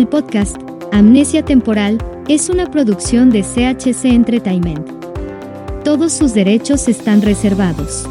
[0.00, 0.56] El podcast,
[0.92, 4.88] Amnesia Temporal, es una producción de CHC Entertainment.
[5.84, 8.08] Todos sus derechos están reservados.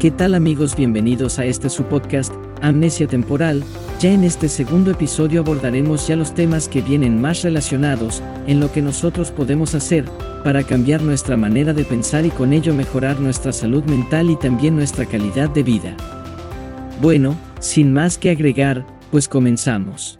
[0.00, 0.74] ¿Qué tal amigos?
[0.74, 3.62] Bienvenidos a este su podcast, Amnesia Temporal.
[4.00, 8.70] Ya en este segundo episodio abordaremos ya los temas que vienen más relacionados en lo
[8.70, 10.04] que nosotros podemos hacer
[10.44, 14.76] para cambiar nuestra manera de pensar y con ello mejorar nuestra salud mental y también
[14.76, 15.96] nuestra calidad de vida.
[17.02, 20.16] Bueno, sin más que agregar, pues comenzamos.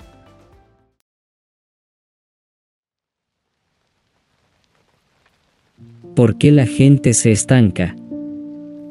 [6.16, 7.94] ¿Por qué la gente se estanca?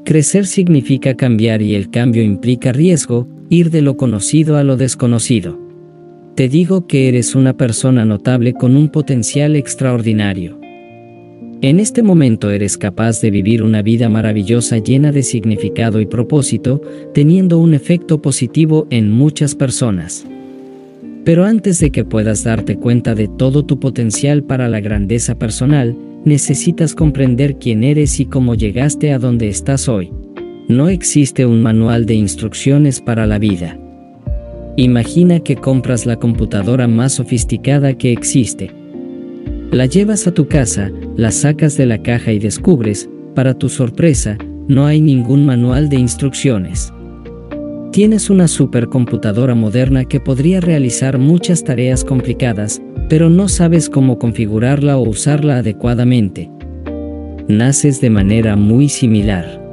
[0.06, 5.58] Crecer significa cambiar y el cambio implica riesgo, ir de lo conocido a lo desconocido.
[6.36, 10.60] Te digo que eres una persona notable con un potencial extraordinario.
[11.62, 16.82] En este momento eres capaz de vivir una vida maravillosa llena de significado y propósito,
[17.16, 20.26] teniendo un efecto positivo en muchas personas.
[21.24, 25.98] Pero antes de que puedas darte cuenta de todo tu potencial para la grandeza personal,
[26.26, 30.12] necesitas comprender quién eres y cómo llegaste a donde estás hoy.
[30.68, 33.80] No existe un manual de instrucciones para la vida.
[34.76, 38.72] Imagina que compras la computadora más sofisticada que existe.
[39.72, 44.38] La llevas a tu casa, la sacas de la caja y descubres, para tu sorpresa,
[44.68, 46.92] no hay ningún manual de instrucciones.
[47.94, 54.98] Tienes una supercomputadora moderna que podría realizar muchas tareas complicadas, pero no sabes cómo configurarla
[54.98, 56.52] o usarla adecuadamente.
[57.48, 59.67] Naces de manera muy similar.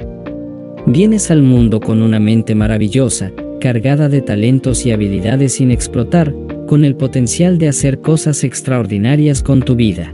[0.87, 6.35] Vienes al mundo con una mente maravillosa, cargada de talentos y habilidades sin explotar,
[6.67, 10.11] con el potencial de hacer cosas extraordinarias con tu vida.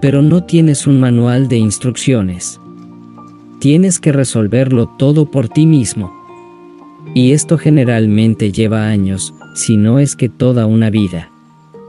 [0.00, 2.60] Pero no tienes un manual de instrucciones.
[3.58, 6.12] Tienes que resolverlo todo por ti mismo.
[7.12, 11.33] Y esto generalmente lleva años, si no es que toda una vida.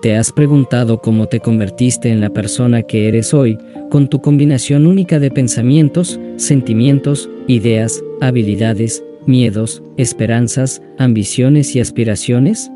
[0.01, 3.57] ¿Te has preguntado cómo te convertiste en la persona que eres hoy,
[3.89, 12.69] con tu combinación única de pensamientos, sentimientos, ideas, habilidades, miedos, esperanzas, ambiciones y aspiraciones?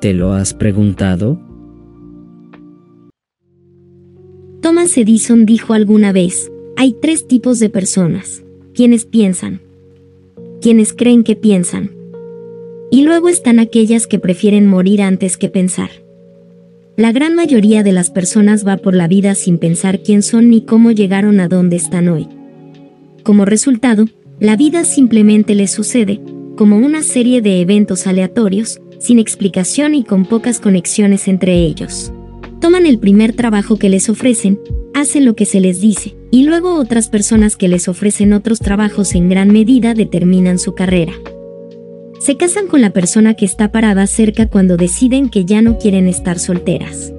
[0.00, 1.40] ¿Te lo has preguntado?
[4.60, 8.42] Thomas Edison dijo alguna vez, hay tres tipos de personas,
[8.74, 9.62] quienes piensan,
[10.60, 11.92] quienes creen que piensan,
[12.90, 16.05] y luego están aquellas que prefieren morir antes que pensar.
[16.96, 20.62] La gran mayoría de las personas va por la vida sin pensar quién son ni
[20.62, 22.26] cómo llegaron a donde están hoy.
[23.22, 24.06] Como resultado,
[24.40, 26.22] la vida simplemente les sucede,
[26.56, 32.14] como una serie de eventos aleatorios, sin explicación y con pocas conexiones entre ellos.
[32.62, 34.58] Toman el primer trabajo que les ofrecen,
[34.94, 39.14] hacen lo que se les dice, y luego otras personas que les ofrecen otros trabajos
[39.14, 41.12] en gran medida determinan su carrera.
[42.26, 46.08] Se casan con la persona que está parada cerca cuando deciden que ya no quieren
[46.08, 47.12] estar solteras.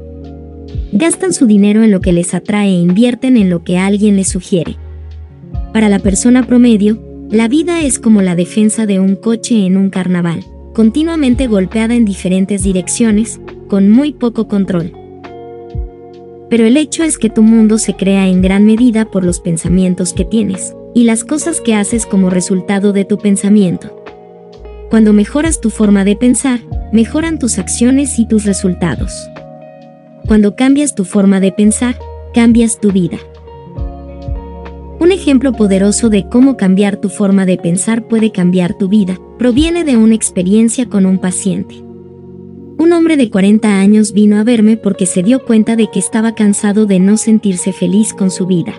[0.91, 4.27] Gastan su dinero en lo que les atrae e invierten en lo que alguien les
[4.27, 4.75] sugiere.
[5.71, 7.01] Para la persona promedio,
[7.31, 12.03] la vida es como la defensa de un coche en un carnaval, continuamente golpeada en
[12.03, 14.91] diferentes direcciones, con muy poco control.
[16.49, 20.11] Pero el hecho es que tu mundo se crea en gran medida por los pensamientos
[20.11, 23.96] que tienes, y las cosas que haces como resultado de tu pensamiento.
[24.89, 26.61] Cuando mejoras tu forma de pensar,
[26.93, 29.29] mejoran tus acciones y tus resultados.
[30.27, 31.97] Cuando cambias tu forma de pensar,
[32.33, 33.17] cambias tu vida.
[34.99, 39.83] Un ejemplo poderoso de cómo cambiar tu forma de pensar puede cambiar tu vida proviene
[39.83, 41.75] de una experiencia con un paciente.
[42.79, 46.33] Un hombre de 40 años vino a verme porque se dio cuenta de que estaba
[46.33, 48.73] cansado de no sentirse feliz con su vida.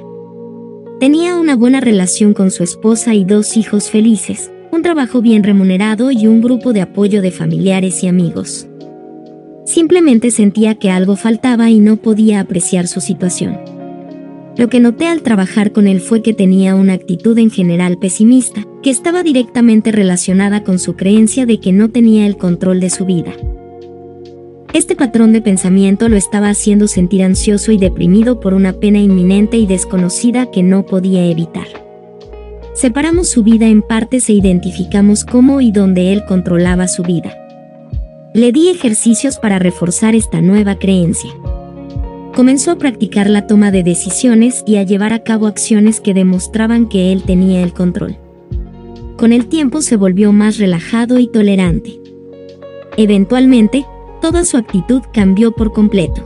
[1.00, 6.12] Tenía una buena relación con su esposa y dos hijos felices, un trabajo bien remunerado
[6.12, 8.68] y un grupo de apoyo de familiares y amigos.
[9.66, 13.58] Simplemente sentía que algo faltaba y no podía apreciar su situación.
[14.56, 18.64] Lo que noté al trabajar con él fue que tenía una actitud en general pesimista,
[18.80, 23.04] que estaba directamente relacionada con su creencia de que no tenía el control de su
[23.04, 23.32] vida.
[24.74, 29.56] Este patrón de pensamiento lo estaba haciendo sentir ansioso y deprimido por una pena inminente
[29.56, 31.87] y desconocida que no podía evitar.
[32.80, 37.36] Separamos su vida en partes e identificamos cómo y dónde él controlaba su vida.
[38.34, 41.32] Le di ejercicios para reforzar esta nueva creencia.
[42.36, 46.88] Comenzó a practicar la toma de decisiones y a llevar a cabo acciones que demostraban
[46.88, 48.16] que él tenía el control.
[49.16, 51.98] Con el tiempo se volvió más relajado y tolerante.
[52.96, 53.86] Eventualmente,
[54.22, 56.24] toda su actitud cambió por completo.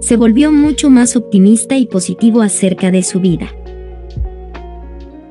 [0.00, 3.57] se volvió mucho más optimista y positivo acerca de su vida.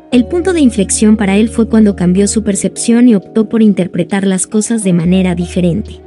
[0.09, 4.25] El punto de inflexión para él fue cuando cambió su percepción y optó por interpretar
[4.25, 6.01] las cosas de manera diferente.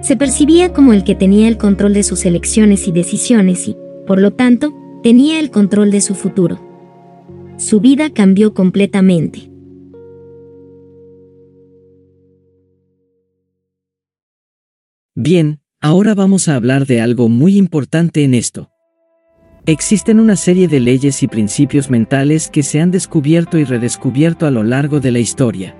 [0.00, 3.76] Se percibía como el que tenía el control de sus elecciones y decisiones y,
[4.06, 6.58] por lo tanto, tenía el control de su futuro.
[7.58, 9.50] Su vida cambió completamente.
[15.14, 18.71] Bien, ahora vamos a hablar de algo muy importante en esto.
[19.66, 24.50] Existen una serie de leyes y principios mentales que se han descubierto y redescubierto a
[24.50, 25.76] lo largo de la historia.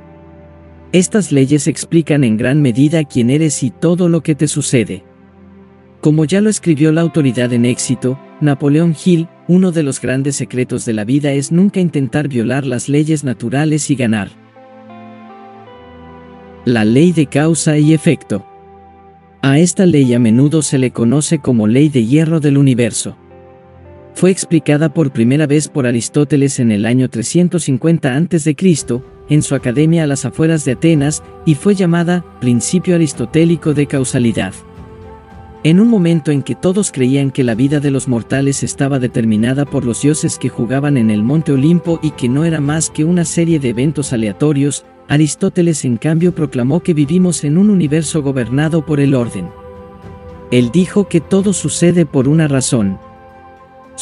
[0.92, 5.02] Estas leyes explican en gran medida quién eres y todo lo que te sucede.
[6.00, 10.84] Como ya lo escribió la autoridad en éxito, Napoleón Hill, uno de los grandes secretos
[10.84, 14.30] de la vida es nunca intentar violar las leyes naturales y ganar.
[16.64, 18.46] La ley de causa y efecto.
[19.42, 23.16] A esta ley a menudo se le conoce como ley de hierro del universo.
[24.14, 28.56] Fue explicada por primera vez por Aristóteles en el año 350 a.C.,
[29.28, 34.52] en su academia a las afueras de Atenas, y fue llamada Principio Aristotélico de Causalidad.
[35.64, 39.64] En un momento en que todos creían que la vida de los mortales estaba determinada
[39.64, 43.04] por los dioses que jugaban en el monte Olimpo y que no era más que
[43.04, 48.84] una serie de eventos aleatorios, Aristóteles en cambio proclamó que vivimos en un universo gobernado
[48.84, 49.48] por el orden.
[50.50, 52.98] Él dijo que todo sucede por una razón,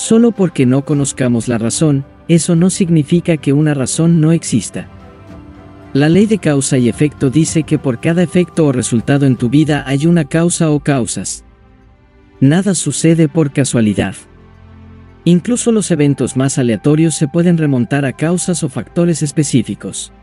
[0.00, 4.88] Solo porque no conozcamos la razón, eso no significa que una razón no exista.
[5.92, 9.50] La ley de causa y efecto dice que por cada efecto o resultado en tu
[9.50, 11.44] vida hay una causa o causas.
[12.40, 14.14] Nada sucede por casualidad.
[15.26, 20.14] Incluso los eventos más aleatorios se pueden remontar a causas o factores específicos.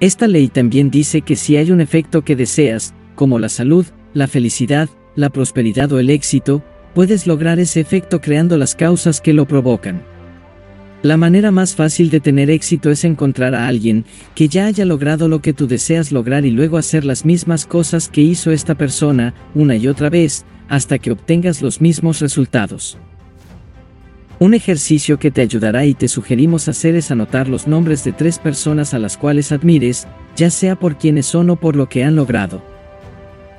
[0.00, 4.26] Esta ley también dice que si hay un efecto que deseas, como la salud, la
[4.26, 6.62] felicidad, la prosperidad o el éxito,
[6.94, 10.02] puedes lograr ese efecto creando las causas que lo provocan.
[11.02, 14.04] La manera más fácil de tener éxito es encontrar a alguien
[14.36, 18.08] que ya haya logrado lo que tú deseas lograr y luego hacer las mismas cosas
[18.08, 22.98] que hizo esta persona una y otra vez hasta que obtengas los mismos resultados.
[24.38, 28.38] Un ejercicio que te ayudará y te sugerimos hacer es anotar los nombres de tres
[28.38, 30.06] personas a las cuales admires,
[30.36, 32.62] ya sea por quienes son o por lo que han logrado.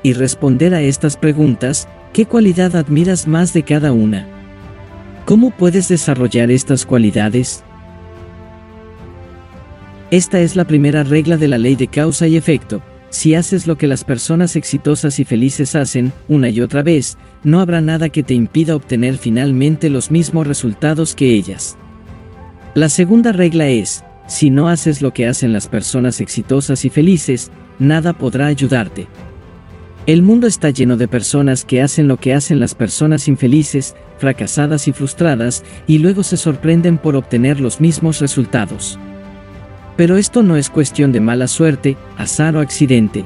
[0.01, 4.27] Y responder a estas preguntas, ¿Qué cualidad admiras más de cada una?
[5.25, 7.63] ¿Cómo puedes desarrollar estas cualidades?
[10.11, 12.83] Esta es la primera regla de la ley de causa y efecto.
[13.09, 17.59] Si haces lo que las personas exitosas y felices hacen, una y otra vez, no
[17.59, 21.77] habrá nada que te impida obtener finalmente los mismos resultados que ellas.
[22.75, 27.49] La segunda regla es, si no haces lo que hacen las personas exitosas y felices,
[27.79, 29.07] nada podrá ayudarte.
[30.05, 34.89] El mundo está lleno de personas que hacen lo que hacen las personas infelices, fracasadas
[34.89, 38.99] y frustradas, y luego se sorprenden por obtener los mismos resultados.
[39.95, 43.23] Pero esto no es cuestión de mala suerte, azar o accidente.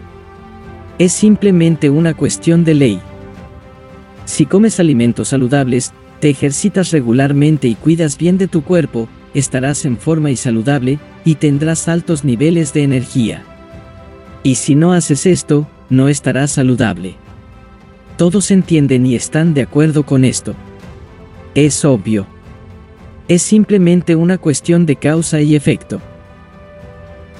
[1.00, 3.00] Es simplemente una cuestión de ley.
[4.26, 9.98] Si comes alimentos saludables, te ejercitas regularmente y cuidas bien de tu cuerpo, estarás en
[9.98, 13.44] forma y saludable, y tendrás altos niveles de energía.
[14.44, 17.16] Y si no haces esto, no estará saludable.
[18.18, 20.56] Todos entienden y están de acuerdo con esto.
[21.56, 22.26] Es obvio.
[23.28, 26.02] Es simplemente una cuestión de causa y efecto.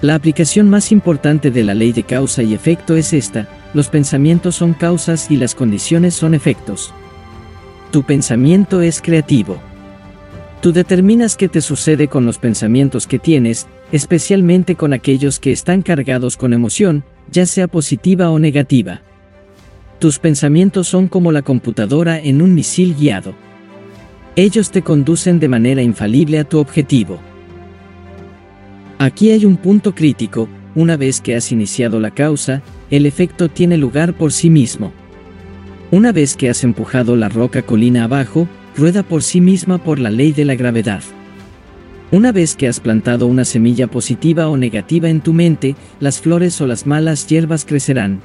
[0.02, 4.56] La aplicación más importante de la ley de causa y efecto es esta, los pensamientos
[4.56, 6.94] son causas y las condiciones son efectos.
[7.92, 9.58] Tu pensamiento es creativo.
[10.62, 15.82] Tú determinas qué te sucede con los pensamientos que tienes, especialmente con aquellos que están
[15.82, 19.02] cargados con emoción, ya sea positiva o negativa.
[20.00, 23.34] Tus pensamientos son como la computadora en un misil guiado.
[24.36, 27.20] Ellos te conducen de manera infalible a tu objetivo.
[29.00, 33.78] Aquí hay un punto crítico, una vez que has iniciado la causa, el efecto tiene
[33.78, 34.94] lugar por sí mismo.
[35.90, 40.12] Una vez que has empujado la roca colina abajo, rueda por sí misma por la
[40.12, 41.02] ley de la gravedad.
[42.10, 46.62] Una vez que has plantado una semilla positiva o negativa en tu mente, las flores
[46.62, 48.22] o las malas hierbas crecerán.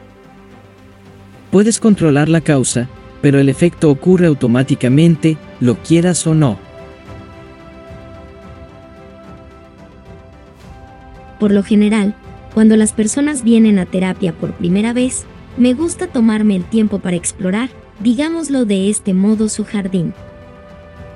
[1.50, 2.88] Puedes controlar la causa,
[3.20, 6.58] pero el efecto ocurre automáticamente, lo quieras o no.
[11.40, 12.14] Por lo general,
[12.54, 15.24] cuando las personas vienen a terapia por primera vez,
[15.56, 20.14] me gusta tomarme el tiempo para explorar, digámoslo de este modo, su jardín.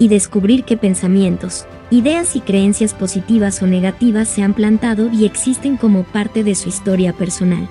[0.00, 5.76] Y descubrir qué pensamientos, Ideas y creencias positivas o negativas se han plantado y existen
[5.76, 7.68] como parte de su historia personal.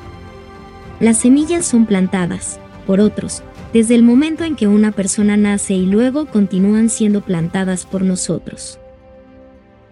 [1.01, 3.43] Las semillas son plantadas, por otros,
[3.73, 8.79] desde el momento en que una persona nace y luego continúan siendo plantadas por nosotros.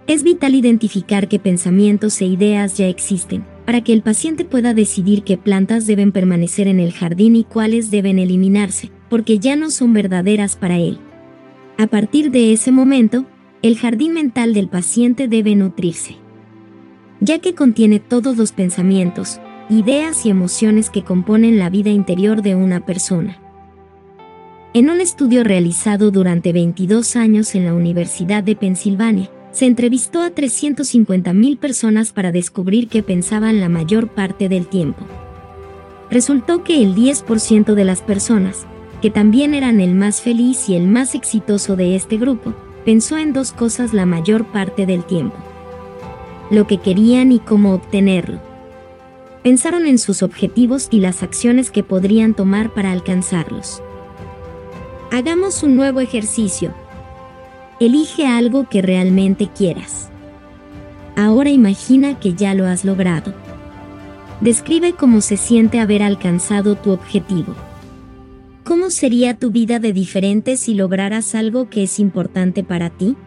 [0.08, 5.24] Es vital identificar qué pensamientos e ideas ya existen, para que el paciente pueda decidir
[5.24, 9.92] qué plantas deben permanecer en el jardín y cuáles deben eliminarse, porque ya no son
[9.92, 11.00] verdaderas para él.
[11.78, 13.26] A partir de ese momento,
[13.64, 16.18] el jardín mental del paciente debe nutrirse,
[17.22, 19.40] ya que contiene todos los pensamientos,
[19.70, 23.40] ideas y emociones que componen la vida interior de una persona.
[24.74, 30.32] En un estudio realizado durante 22 años en la Universidad de Pensilvania, se entrevistó a
[30.32, 35.06] 350.000 personas para descubrir qué pensaban la mayor parte del tiempo.
[36.12, 38.66] Resultó que el 10% de las personas,
[39.02, 42.54] que también eran el más feliz y el más exitoso de este grupo,
[42.86, 45.38] pensó en dos cosas la mayor parte del tiempo.
[46.50, 48.40] Lo que querían y cómo obtenerlo.
[49.44, 53.82] Pensaron en sus objetivos y las acciones que podrían tomar para alcanzarlos.
[55.12, 56.74] Hagamos un nuevo ejercicio
[57.80, 60.10] Elige algo que realmente quieras.
[61.18, 63.34] Ahora imagina que ya lo has logrado.
[64.40, 67.56] Describe cómo se siente haber alcanzado tu objetivo.
[68.64, 73.18] ¿Cómo sería tu vida de diferente si lograras algo que es importante para ti?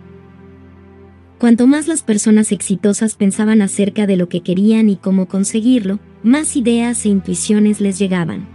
[1.38, 6.57] Cuanto más las personas exitosas pensaban acerca de lo que querían y cómo conseguirlo, más
[6.57, 8.49] ideas e intuiciones les llegaban.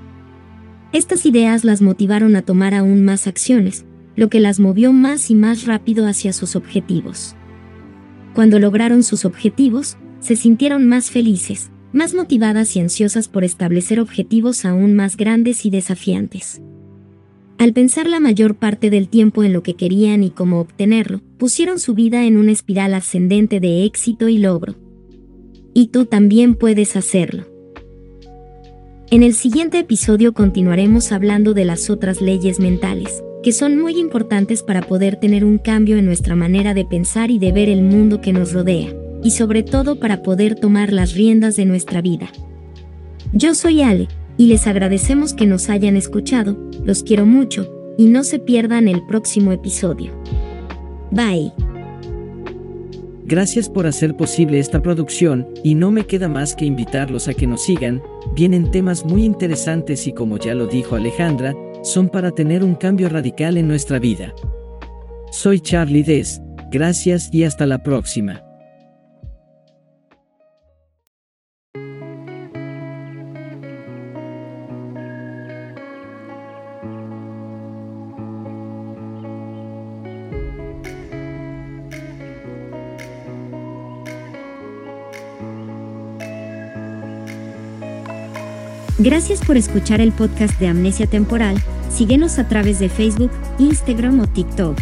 [0.92, 3.86] Estas ideas las motivaron a tomar aún más acciones,
[4.16, 7.36] lo que las movió más y más rápido hacia sus objetivos.
[8.34, 14.66] Cuando lograron sus objetivos, se sintieron más felices, más motivadas y ansiosas por establecer objetivos
[14.66, 16.60] aún más grandes y desafiantes.
[17.62, 21.78] Al pensar la mayor parte del tiempo en lo que querían y cómo obtenerlo, pusieron
[21.78, 24.74] su vida en una espiral ascendente de éxito y logro.
[25.76, 27.46] Y tú también puedes hacerlo.
[29.12, 34.64] En el siguiente episodio continuaremos hablando de las otras leyes mentales, que son muy importantes
[34.64, 38.22] para poder tener un cambio en nuestra manera de pensar y de ver el mundo
[38.22, 38.92] que nos rodea,
[39.22, 42.28] y sobre todo para poder tomar las riendas de nuestra vida.
[43.34, 44.08] Yo soy Ale,
[44.38, 49.06] y les agradecemos que nos hayan escuchado, los quiero mucho, y no se pierdan el
[49.06, 50.12] próximo episodio.
[51.12, 51.52] Bye.
[53.26, 57.48] Gracias por hacer posible esta producción, y no me queda más que invitarlos a que
[57.48, 58.02] nos sigan,
[58.36, 63.10] vienen temas muy interesantes y como ya lo dijo Alejandra, son para tener un cambio
[63.10, 64.34] radical en nuestra vida.
[65.32, 68.51] Soy Charlie Des, gracias y hasta la próxima.
[89.04, 91.56] Gracias por escuchar el podcast de Amnesia Temporal.
[91.90, 94.78] Síguenos a través de Facebook, Instagram o TikTok.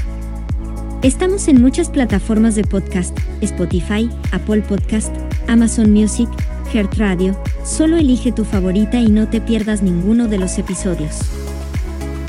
[1.03, 5.15] Estamos en muchas plataformas de podcast, Spotify, Apple Podcast,
[5.47, 6.27] Amazon Music,
[6.73, 7.41] Heart Radio.
[7.63, 11.21] Solo elige tu favorita y no te pierdas ninguno de los episodios.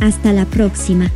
[0.00, 1.10] Hasta la próxima.